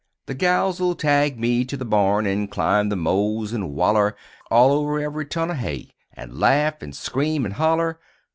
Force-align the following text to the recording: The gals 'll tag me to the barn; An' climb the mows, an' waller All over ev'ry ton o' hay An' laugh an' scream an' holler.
The 0.25 0.33
gals 0.33 0.81
'll 0.81 0.93
tag 0.95 1.39
me 1.39 1.63
to 1.63 1.77
the 1.77 1.85
barn; 1.85 2.25
An' 2.25 2.47
climb 2.47 2.89
the 2.89 2.95
mows, 2.95 3.53
an' 3.53 3.75
waller 3.75 4.15
All 4.49 4.71
over 4.71 4.99
ev'ry 4.99 5.27
ton 5.27 5.51
o' 5.51 5.53
hay 5.53 5.91
An' 6.13 6.39
laugh 6.39 6.81
an' 6.81 6.93
scream 6.93 7.45
an' 7.45 7.51
holler. 7.51 7.99